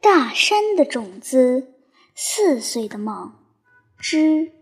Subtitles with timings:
[0.00, 1.74] 大山的种子，
[2.14, 3.34] 四岁的梦
[3.98, 4.52] 之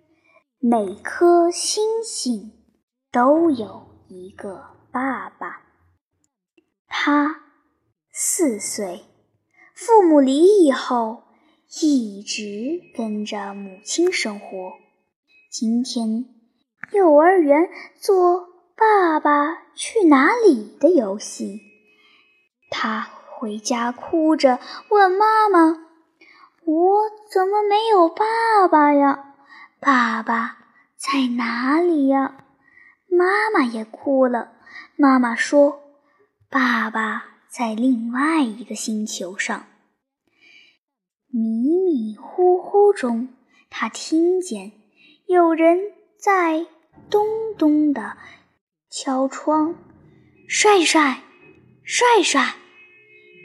[0.59, 2.53] 每颗星星
[3.13, 5.63] 都有一个爸爸。
[6.89, 7.43] 他
[8.11, 9.05] 四岁，
[9.75, 11.25] 父母离异后，
[11.83, 14.47] 一直跟着母亲生活。
[15.51, 16.25] 今天，
[16.93, 17.69] 幼儿园
[18.01, 21.61] 做“爸爸去哪里”的游戏，
[22.71, 23.16] 他。
[23.39, 24.59] 回家哭着
[24.89, 25.85] 问妈妈
[26.65, 29.35] ：“我怎么没有爸爸呀？
[29.79, 30.57] 爸爸
[30.97, 32.45] 在哪里呀？”
[33.11, 34.53] 妈妈也哭了。
[34.97, 35.83] 妈妈说
[36.49, 39.67] ：“爸爸在另外一个星球上。”
[41.29, 43.29] 迷迷糊糊中，
[43.69, 44.73] 他听见
[45.27, 45.79] 有人
[46.19, 46.67] 在
[47.11, 47.27] 咚
[47.59, 48.17] 咚的
[48.89, 49.75] 敲窗
[50.49, 51.23] ：“帅帅，
[51.85, 52.55] 帅帅。”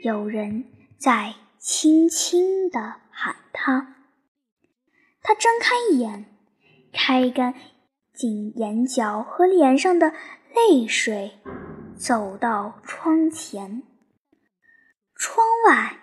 [0.03, 0.65] 有人
[0.97, 3.97] 在轻轻地喊他，
[5.21, 6.25] 他睁开眼，
[6.91, 7.53] 开干
[8.11, 10.11] 净眼角和脸上的
[10.55, 11.39] 泪水，
[11.95, 13.83] 走到窗前。
[15.13, 15.99] 窗外，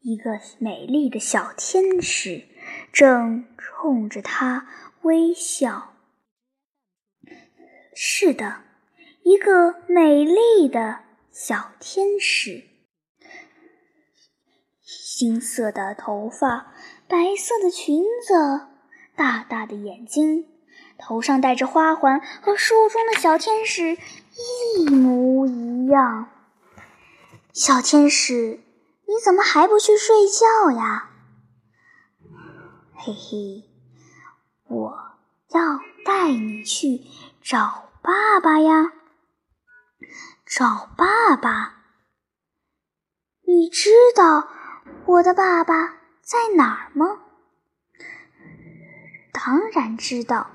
[0.00, 2.48] 一个美丽的小天使
[2.90, 4.66] 正冲着他
[5.02, 5.92] 微笑。
[7.94, 8.62] 是的，
[9.22, 11.04] 一个美丽的。
[11.36, 12.62] 小天使，
[15.18, 16.72] 金色的头发，
[17.08, 18.68] 白色的裙子，
[19.16, 20.46] 大大的眼睛，
[20.96, 23.98] 头上戴着花环，和书中的小天使
[24.76, 26.30] 一模一样。
[27.52, 28.60] 小天使，
[29.08, 31.10] 你怎么还不去睡觉呀？
[32.94, 33.68] 嘿嘿，
[34.68, 34.96] 我
[35.48, 37.04] 要带你去
[37.42, 38.92] 找爸爸呀。
[40.56, 41.82] 找爸爸，
[43.44, 44.46] 你知道
[45.04, 47.22] 我的爸爸在哪儿吗？
[49.32, 50.46] 当然知道。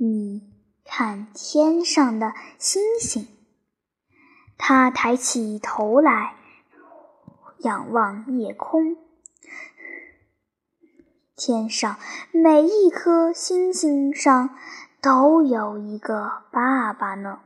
[0.00, 0.52] 你
[0.84, 3.28] 看天上的星星。
[4.58, 6.34] 他抬起头来，
[7.58, 8.96] 仰望夜空。
[11.36, 11.96] 天上
[12.32, 14.58] 每一颗星星上
[15.00, 17.42] 都有一个爸爸呢。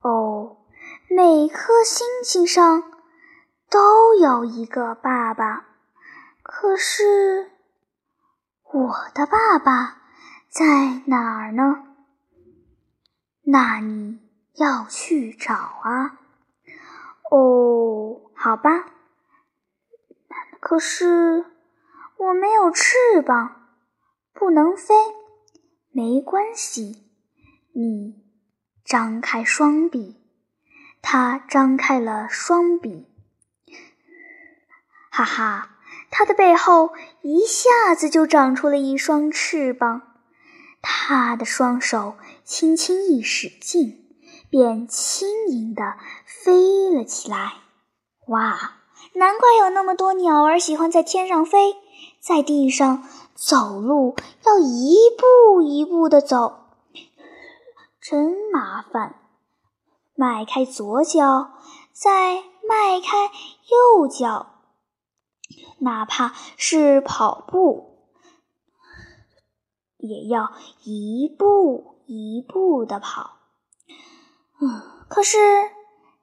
[0.00, 0.64] 哦，
[1.08, 2.92] 每颗星星上
[3.70, 5.66] 都有一个爸爸，
[6.42, 7.50] 可是
[8.72, 10.02] 我的爸爸
[10.48, 11.84] 在哪儿呢？
[13.44, 14.20] 那你
[14.54, 16.18] 要去找啊。
[17.30, 18.92] 哦，好吧。
[20.60, 21.44] 可是
[22.16, 23.68] 我没有翅膀，
[24.32, 24.94] 不能飞。
[25.90, 27.04] 没关系，
[27.74, 28.22] 你。
[28.92, 30.20] 张开双臂，
[31.00, 33.08] 他张开了双臂。
[35.10, 35.78] 哈哈，
[36.10, 36.92] 他的背后
[37.22, 40.02] 一下子就长出了一双翅膀。
[40.82, 44.14] 他的双手轻轻一使劲，
[44.50, 47.54] 便轻盈地飞了起来。
[48.26, 48.74] 哇，
[49.14, 51.76] 难怪有那么多鸟儿喜欢在天上飞，
[52.20, 56.61] 在地上走路要一步一步地走。
[58.02, 59.14] 真麻烦！
[60.16, 61.52] 迈开左脚，
[61.92, 62.34] 再
[62.68, 64.56] 迈开右脚，
[65.78, 68.08] 哪怕是跑步，
[69.98, 70.52] 也要
[70.82, 73.36] 一步一步的跑。
[74.60, 75.38] 嗯，可是，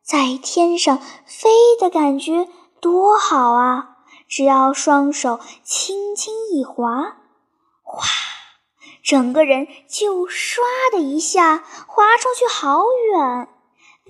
[0.02, 2.50] 在天上飞的感觉
[2.82, 4.00] 多好啊！
[4.28, 7.22] 只要双手轻轻一划，
[7.82, 8.04] 哗！
[9.10, 10.60] 整个人就唰
[10.92, 13.50] 的一下滑出去好远，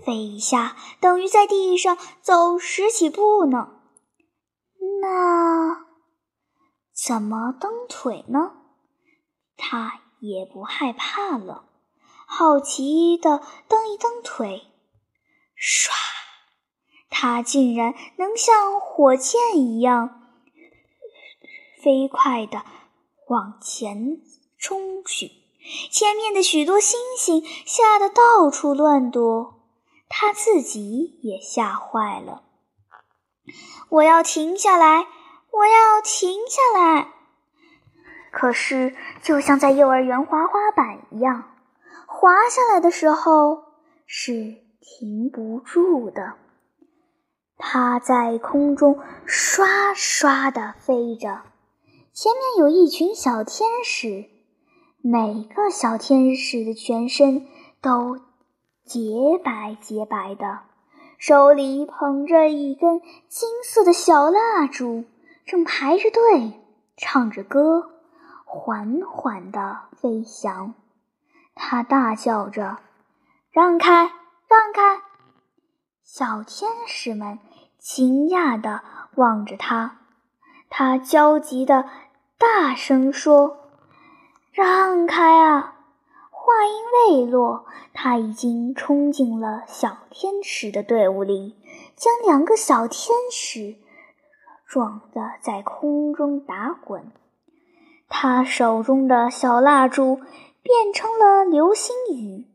[0.03, 3.79] 飞一下等于在地上走十几步呢。
[5.01, 5.85] 那
[6.93, 8.57] 怎么蹬腿呢？
[9.55, 11.69] 他也不害怕了，
[12.27, 14.63] 好奇的蹬一蹬腿，
[15.57, 15.91] 唰，
[17.09, 20.29] 他竟然能像火箭一样
[21.81, 22.65] 飞快的
[23.29, 24.19] 往前。
[24.59, 25.31] 冲去！
[25.91, 29.61] 前面的许多星星吓得到处乱躲，
[30.07, 32.44] 他自己也吓坏了。
[33.89, 35.07] 我要停下来！
[35.51, 37.13] 我要停下来！
[38.31, 41.55] 可是，就像在幼儿园滑滑板一样，
[42.05, 43.63] 滑下来的时候
[44.05, 46.35] 是停不住的。
[47.57, 51.41] 他在空中刷刷地飞着，
[52.13, 54.28] 前面有一群小天使。
[55.01, 57.48] 每个小天使的全身
[57.81, 58.19] 都
[58.84, 60.60] 洁白洁白的，
[61.18, 63.00] 手里捧着一根
[63.30, 65.06] 金色的小蜡烛，
[65.46, 66.60] 正排着队
[66.98, 67.92] 唱着歌，
[68.44, 70.74] 缓缓地飞翔。
[71.56, 72.80] 他大叫着
[73.51, 74.04] ：“让开，
[74.50, 75.01] 让开！”
[76.04, 77.40] 小天使们
[77.78, 78.84] 惊讶地
[79.16, 80.00] 望着他，
[80.69, 81.86] 他焦急地
[82.38, 83.69] 大声说
[84.59, 85.77] ：“让开啊！”
[86.29, 91.56] 话音未落，他已经冲进了小天使的队伍里，
[91.95, 93.77] 将两个小天使
[94.67, 97.09] 撞得在空中打滚。
[98.09, 100.17] 他手中的小蜡烛
[100.62, 102.45] 变成了流星雨，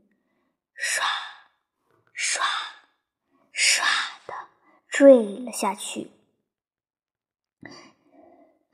[0.77, 1.01] 唰
[2.15, 2.41] 唰
[3.55, 3.81] 唰
[4.27, 4.35] 的
[4.89, 6.11] 坠了下去。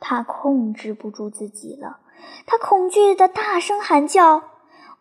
[0.00, 2.00] 他控制不住自己了，
[2.46, 4.42] 他恐惧的大声喊叫。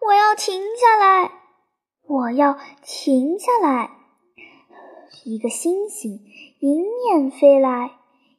[0.01, 1.31] 我要停下来！
[2.07, 3.91] 我要停下来！
[5.25, 6.21] 一个星星
[6.59, 7.91] 迎面飞来，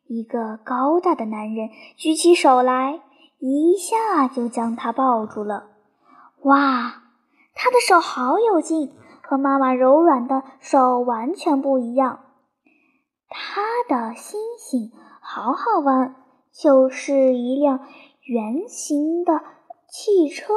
[0.07, 3.03] 一个高大的男人举起手来，
[3.39, 5.67] 一下就将他抱住了。
[6.43, 7.03] 哇，
[7.55, 12.21] 他的手好有劲，和妈妈柔软的手完全不一样。
[13.29, 14.91] 他的星星
[15.21, 16.17] 好好玩，
[16.53, 17.87] 就是一辆
[18.31, 19.43] 圆形的
[19.89, 20.55] 汽车。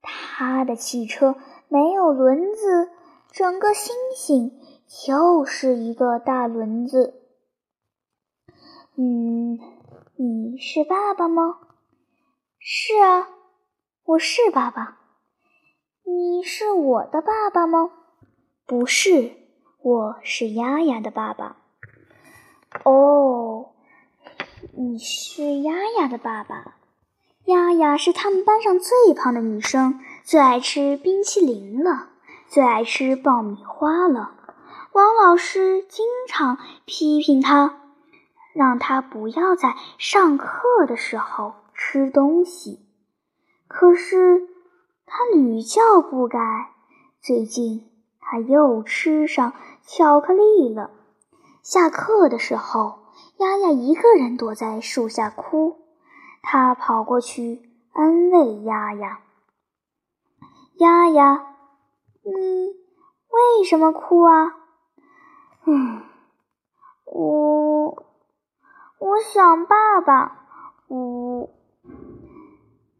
[0.00, 1.36] 他的汽车
[1.68, 2.90] 没有轮子，
[3.30, 4.58] 整个星星
[4.88, 7.28] 就是一个大轮子。
[8.96, 9.58] 嗯，
[10.16, 11.58] 你是爸爸吗？
[12.58, 13.28] 是啊，
[14.04, 14.98] 我是爸爸。
[16.04, 17.90] 你是我的爸爸吗？
[18.64, 19.32] 不是，
[19.82, 21.58] 我是丫丫的爸爸。
[22.86, 23.74] 哦，
[24.70, 26.76] 你是丫丫的爸爸。
[27.46, 32.10] 丫丫是他们班上最胖的女生，最爱吃冰淇淋了，
[32.46, 34.34] 最爱吃爆米花了。
[34.92, 37.80] 王老师经常批评她，
[38.54, 42.86] 让她不要在上课的时候吃东西。
[43.66, 44.46] 可是
[45.06, 46.38] 她屡教不改，
[47.20, 49.54] 最近她又吃上
[49.84, 50.90] 巧克力了。
[51.62, 53.01] 下课的时候，
[53.38, 55.78] 丫丫一个人躲在树下哭。
[56.42, 59.20] 他跑过去安慰丫丫
[60.78, 61.54] ：“丫丫，
[62.22, 62.32] 你
[63.28, 64.56] 为什么哭啊
[65.66, 66.02] ？”“嗯，
[67.04, 68.04] 我
[68.98, 70.46] 我想爸爸。
[70.88, 71.48] ”“我……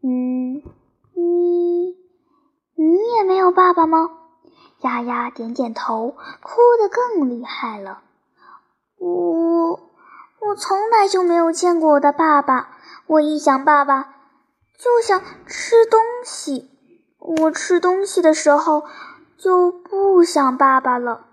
[0.01, 0.63] 嗯，
[1.13, 1.97] 你
[2.75, 4.09] 你也没有爸爸吗？”
[4.79, 6.17] 丫丫点点头，哭
[6.79, 8.01] 得更厉害了。
[8.99, 9.79] “我
[10.47, 12.69] 我从来就没有见过我的爸爸。”
[13.05, 14.15] 我一想爸爸，
[14.77, 16.71] 就想吃东西。
[17.19, 18.85] 我吃东西的时候
[19.37, 21.27] 就不想爸爸了。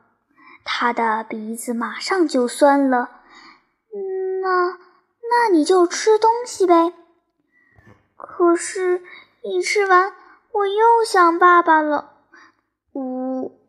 [0.65, 3.09] 他的鼻子马上就酸了。
[4.43, 4.79] 那
[5.31, 6.93] 那你就吃东西呗。
[8.17, 9.03] 可是，
[9.43, 10.13] 一吃完
[10.53, 12.15] 我又想爸爸了。
[12.95, 13.61] 呜，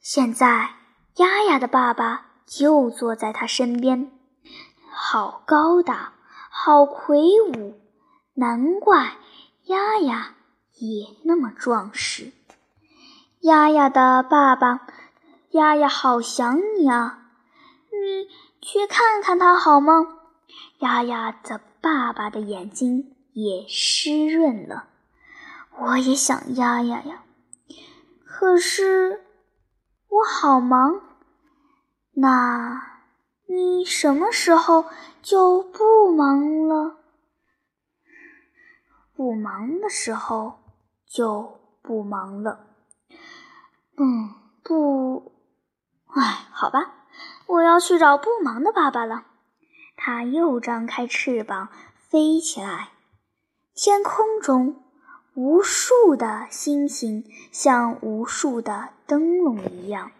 [0.00, 0.70] 现在
[1.16, 4.10] 丫丫的爸爸就坐在他身边，
[5.02, 6.12] 好高大。
[6.52, 7.80] 好魁梧，
[8.34, 9.16] 难怪
[9.64, 10.34] 丫丫
[10.74, 12.32] 也那么壮实。
[13.40, 14.86] 丫丫的爸爸，
[15.52, 17.30] 丫丫好想你啊！
[17.90, 18.28] 你
[18.60, 20.06] 去看看他好吗？
[20.80, 24.88] 丫丫的爸爸的眼睛也湿润了。
[25.78, 27.22] 我也想丫丫呀，
[28.26, 29.24] 可是
[30.08, 31.00] 我好忙。
[32.12, 32.89] 那。
[33.52, 34.84] 你什么时候
[35.22, 36.98] 就不忙了？
[39.12, 40.60] 不忙的时候
[41.04, 42.64] 就不忙了。
[43.96, 45.32] 嗯，不，
[46.14, 46.94] 哎，好吧，
[47.48, 49.26] 我要去找不忙的爸爸了。
[49.96, 51.70] 他又张开翅膀
[52.08, 52.90] 飞起来，
[53.74, 54.80] 天空中
[55.34, 60.12] 无数的星星像无数的灯笼一样，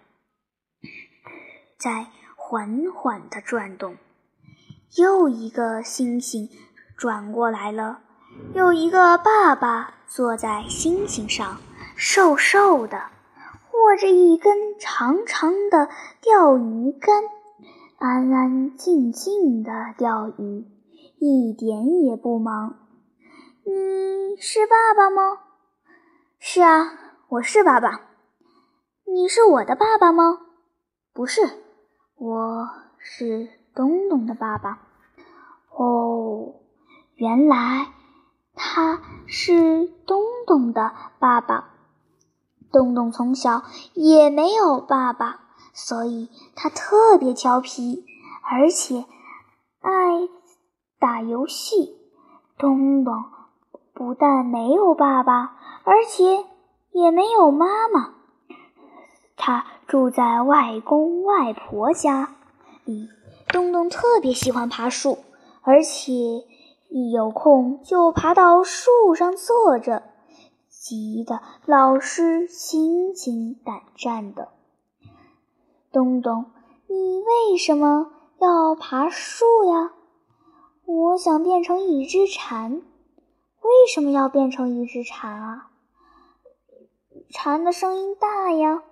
[1.78, 2.08] 在。
[2.50, 3.96] 缓缓地转动，
[4.96, 6.48] 又一个星星
[6.96, 8.00] 转过来了。
[8.54, 11.58] 有一个爸爸坐在星星上，
[11.94, 13.04] 瘦瘦的，
[13.72, 15.90] 握着一根长长的
[16.20, 17.22] 钓鱼竿，
[17.98, 20.66] 安安静静的钓鱼，
[21.20, 22.80] 一点也不忙。
[23.62, 25.38] 你是爸爸吗？
[26.40, 28.08] 是啊，我是爸爸。
[29.06, 30.40] 你是我的爸爸吗？
[31.12, 31.69] 不是。
[32.22, 34.82] 我是东东的爸爸。
[35.74, 36.52] 哦，
[37.14, 37.94] 原来
[38.54, 41.70] 他是东东的爸爸。
[42.70, 43.62] 东东从小
[43.94, 45.40] 也没有爸爸，
[45.72, 48.04] 所以他特别调皮，
[48.42, 49.06] 而且
[49.80, 50.28] 爱
[50.98, 51.96] 打游戏。
[52.58, 53.14] 东东
[53.94, 56.44] 不但没有爸爸，而且
[56.92, 58.19] 也没有妈妈。
[59.42, 62.36] 他住在外公外婆家
[62.84, 63.08] 里。
[63.48, 65.16] 东东特别喜欢爬树，
[65.62, 66.12] 而且
[66.90, 70.02] 一有空就爬到树上坐着，
[70.68, 74.48] 急得老师心惊胆战的。
[75.90, 76.52] 东东，
[76.86, 79.92] 你为什么要爬树呀？
[80.84, 82.82] 我想变成一只蝉。
[83.62, 85.70] 为什么要变成一只蝉啊？
[87.30, 88.82] 蝉的声音大呀，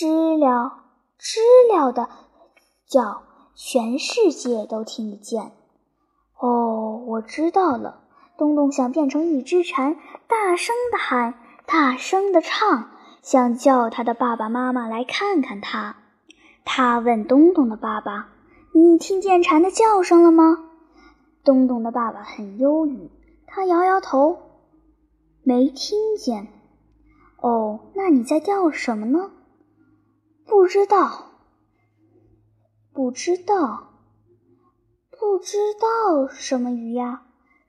[0.00, 0.84] 知了
[1.18, 1.40] 知
[1.74, 2.08] 了的
[2.86, 3.24] 叫，
[3.56, 5.50] 全世界都听得见。
[6.38, 8.04] 哦，我知道了。
[8.36, 9.96] 东东想变成一只蝉，
[10.28, 11.34] 大声的喊，
[11.66, 12.90] 大声的唱，
[13.22, 15.96] 想叫他的爸爸妈妈来看看他。
[16.64, 18.28] 他问东东的爸爸
[18.72, 20.70] ：“你听见蝉的叫声了吗？”
[21.42, 23.10] 东东的爸爸很忧郁，
[23.48, 24.38] 他摇摇头，
[25.42, 26.46] 没听见。
[27.40, 29.32] 哦，那你在叫什么呢？
[30.48, 31.26] 不知道，
[32.94, 33.90] 不知道，
[35.10, 37.22] 不知道什么鱼呀？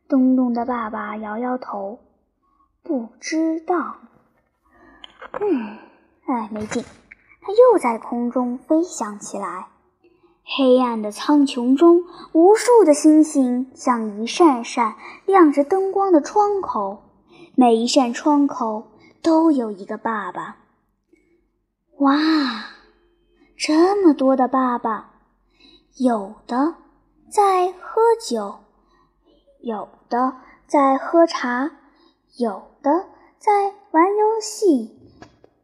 [0.07, 1.99] 东东的爸爸摇摇头，
[2.81, 3.97] 不知道。
[5.41, 5.77] 嗯，
[6.25, 6.81] 哎，没劲。
[7.41, 9.67] 他又在空中飞翔起来。
[10.45, 14.95] 黑暗的苍穹中，无数的星星像一扇扇
[15.25, 17.03] 亮着灯光的窗口，
[17.55, 18.87] 每一扇窗口
[19.21, 20.58] 都有一个爸爸。
[21.99, 22.15] 哇，
[23.57, 25.11] 这么多的爸爸，
[25.97, 26.75] 有的
[27.29, 28.59] 在喝酒，
[29.59, 30.33] 有的
[30.65, 31.71] 在喝茶，
[32.37, 33.05] 有的
[33.37, 34.97] 在玩游戏，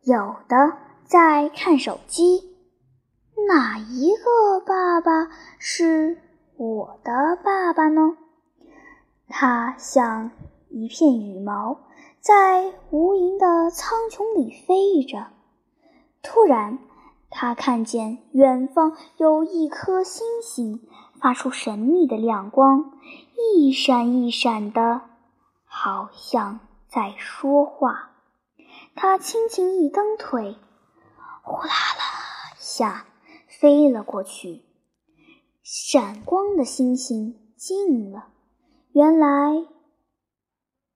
[0.04, 2.54] 有的在看手机。
[3.48, 6.18] 哪一个爸爸是
[6.58, 8.18] 我的爸爸呢？
[9.30, 10.32] 他像
[10.68, 11.80] 一片羽毛，
[12.20, 15.28] 在无垠的苍穹里飞着。
[16.26, 16.80] 突然，
[17.30, 20.82] 他看见远方有一颗星星，
[21.22, 22.92] 发出神秘的亮光，
[23.56, 25.02] 一闪一闪的，
[25.64, 28.10] 好像在说话。
[28.96, 30.58] 他轻轻一蹬腿，
[31.44, 33.06] 呼啦啦一下。
[33.48, 34.64] 飞了过去，
[35.64, 38.28] 闪光的星星近了，
[38.92, 39.66] 原来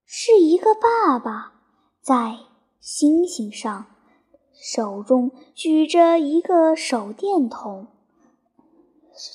[0.05, 1.53] 是一个爸爸
[2.01, 2.37] 在
[2.81, 3.85] 星星上，
[4.61, 7.87] 手中举着一个手电筒，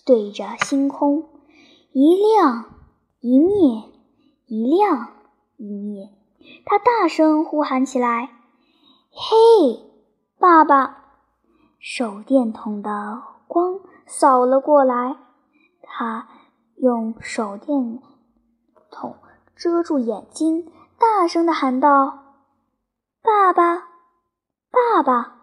[0.04, 1.31] 对着星空，
[1.93, 2.66] 一亮
[3.21, 3.90] 一灭，
[4.45, 5.14] 一亮
[5.57, 6.11] 一灭。
[6.66, 8.28] 他大声呼喊起来
[9.11, 9.90] ：“嘿，
[10.38, 11.04] 爸爸！”
[11.81, 15.16] 手电筒的光扫了过来，
[15.81, 16.28] 他
[16.76, 17.99] 用手电
[18.90, 19.16] 筒
[19.57, 22.35] 遮住眼睛，大声地喊道
[23.25, 23.94] ：“爸爸，
[24.75, 25.37] 爸爸！”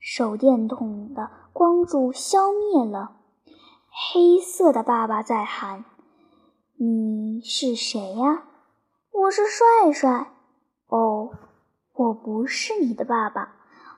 [0.00, 3.16] 手电筒的光柱消灭了，
[3.90, 5.84] 黑色的爸爸在喊
[6.80, 8.44] ：“你是谁呀
[9.12, 10.32] ？”“我是帅帅。
[10.88, 11.30] ”“哦，
[11.92, 13.56] 我不是你的爸爸。”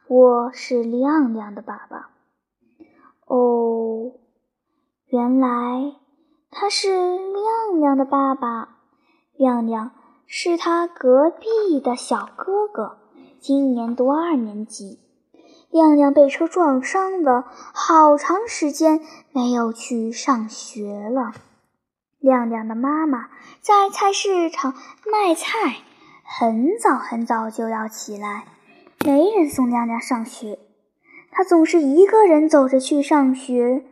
[0.09, 2.11] 我是亮亮的爸爸。
[3.27, 4.13] 哦，
[5.07, 5.97] 原来
[6.53, 8.77] 他是亮亮的爸爸。
[9.35, 9.91] 亮亮
[10.29, 12.99] 是他隔壁的小哥哥，
[13.47, 14.99] 今年读二年级。
[15.71, 19.01] 亮亮被车撞伤了，好长时间
[19.31, 21.33] 没有去上学了。
[22.19, 23.29] 亮亮的妈妈
[23.61, 24.75] 在菜市场
[25.09, 25.77] 卖菜，
[26.25, 28.47] 很早很早就要起来。
[29.05, 30.59] 没人送亮亮上学，
[31.31, 33.85] 他总是一个人走着去上学。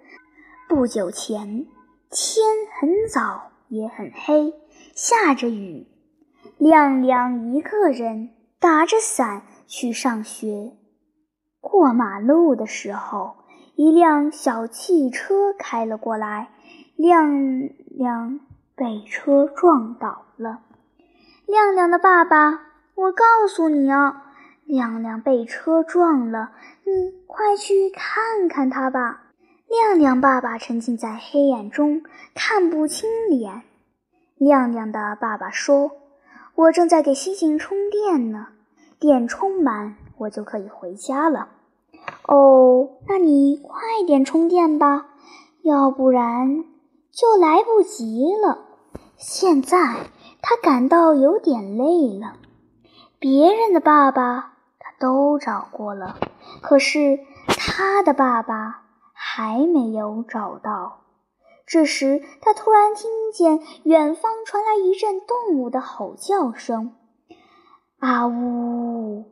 [0.69, 1.69] 不久前，
[2.11, 2.45] 天
[2.81, 4.53] 很早也很黑，
[4.97, 5.87] 下着雨，
[6.59, 8.31] 亮亮一个人
[8.64, 10.73] 打着伞去上学。
[11.61, 13.37] 过马路的时候，
[13.76, 16.49] 一辆小汽车开了过来，
[16.97, 18.40] 亮亮
[18.75, 20.61] 被车撞倒了。
[21.44, 22.62] 亮亮的爸爸，
[22.94, 24.23] 我告诉你啊。
[24.64, 26.52] 亮亮被车撞了，
[26.85, 29.25] 你快去看看他吧。
[29.68, 32.02] 亮亮爸爸沉浸在黑暗中，
[32.35, 33.61] 看不清脸。
[34.38, 35.90] 亮亮的爸爸说
[36.56, 38.47] ：“我正在给星星充电呢，
[39.05, 41.49] 电充满，我就可以回家了。”
[42.27, 45.09] 哦，那你快点充电吧，
[45.61, 46.65] 要不然
[47.13, 48.61] 就来不及了。
[49.19, 49.77] 现在
[50.41, 52.37] 他感到有点累了。
[53.19, 54.95] 别人的爸爸他。
[54.99, 56.17] 都找过了，
[56.63, 57.19] 可是
[57.49, 61.01] 他的爸爸还没有找到。
[61.67, 66.95] 这时，他突然听见远方传来一阵动物的吼叫声
[68.05, 69.25] ：“啊呜！”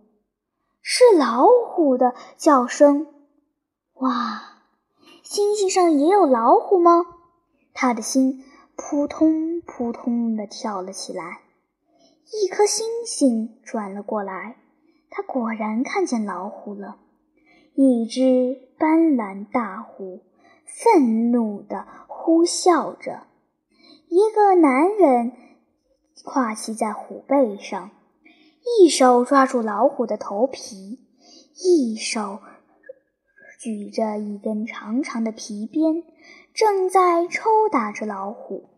[0.80, 3.06] 是老虎的叫声。
[3.94, 4.62] 哇，
[5.22, 7.04] 星星上也有老虎吗？
[7.74, 11.40] 他的心扑通扑通地跳了起来。
[12.42, 14.56] 一颗星星转了过来，
[15.10, 16.96] 他果然看见老虎了，
[17.74, 20.20] 一只斑斓大虎。
[20.64, 23.26] 愤怒地呼啸着，
[24.08, 25.32] 一个男人
[26.24, 27.90] 跨骑在虎背上，
[28.64, 31.00] 一手抓住老虎的头皮，
[31.56, 32.40] 一手
[33.60, 36.04] 举着一根长长的皮鞭，
[36.54, 38.68] 正在抽打着老虎。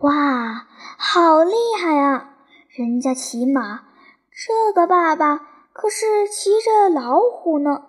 [0.00, 2.36] 哇，好厉害啊！
[2.68, 3.88] 人家骑马，
[4.30, 5.38] 这个爸爸
[5.72, 7.84] 可是骑着老虎呢。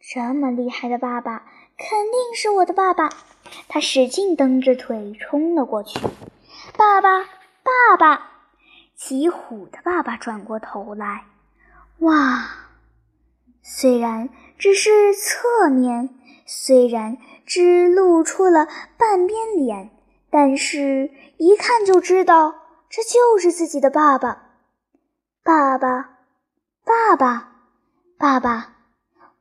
[0.00, 1.44] 这么厉害的爸爸！
[1.76, 3.10] 肯定是我的爸爸，
[3.68, 6.00] 他使劲蹬着腿冲了过去。
[6.76, 7.24] 爸爸，
[7.62, 8.37] 爸爸！
[8.98, 11.24] 骑虎的爸爸转过头来，
[12.00, 12.48] 哇！
[13.62, 14.28] 虽然
[14.58, 16.10] 只是侧面，
[16.46, 19.90] 虽然只露出了半边脸，
[20.30, 22.56] 但是一看就知道
[22.90, 24.50] 这就是自己的爸爸。
[25.44, 26.18] 爸爸，
[26.84, 27.52] 爸爸，
[28.18, 28.74] 爸爸！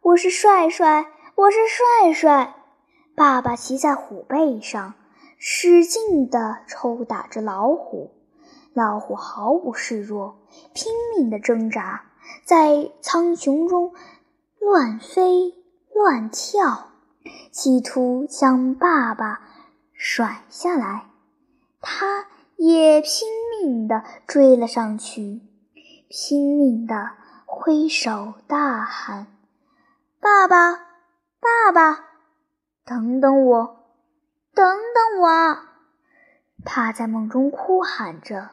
[0.01, 1.07] 我是帅帅。
[1.33, 2.55] 我是帅帅，
[3.15, 4.93] 爸爸骑在虎背上，
[5.37, 8.16] 使劲地抽打着老虎。
[8.77, 10.37] 老虎毫不示弱，
[10.75, 12.11] 拼命的挣扎，
[12.45, 13.91] 在苍穹中
[14.59, 15.55] 乱飞
[15.95, 16.89] 乱跳，
[17.51, 19.41] 企图将爸爸
[19.93, 21.07] 甩下来。
[21.81, 23.27] 他也拼
[23.59, 25.41] 命的追了上去，
[26.07, 27.13] 拼命的
[27.47, 29.25] 挥手大喊
[30.21, 30.85] ：“爸爸！”
[31.41, 32.05] 爸爸，
[32.85, 33.85] 等等我，
[34.53, 35.57] 等等我！
[36.65, 38.49] 他在梦中哭喊着，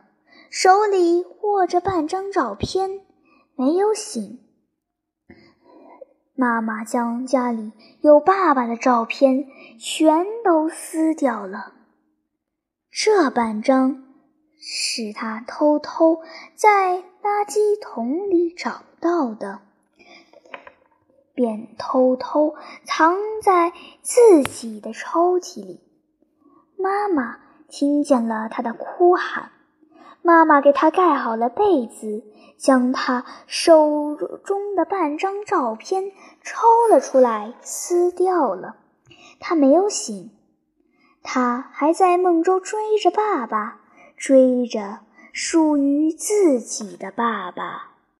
[0.57, 3.01] 手里握着半张照片，
[3.57, 4.39] 没有醒。
[6.37, 9.49] 妈妈将家里有爸爸的照片
[9.81, 11.73] 全都撕掉了，
[12.89, 14.05] 这半张
[14.57, 16.21] 是他偷偷
[16.55, 19.61] 在垃圾桶里找到的。
[21.35, 25.81] 便偷偷藏在自己的抽屉里。
[26.79, 29.51] 妈妈听见了他的哭喊，
[30.27, 32.25] 妈妈给他盖好了被子，
[32.57, 38.77] 将他手中的半张照片抽了出来，撕掉了。
[39.39, 40.31] 他没有醒，
[41.23, 43.81] 他还在梦中追着爸爸，
[44.17, 45.01] 追着
[45.35, 47.94] 属于自己的爸爸。